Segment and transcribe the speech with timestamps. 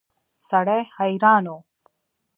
[0.47, 1.55] سړی حیران و.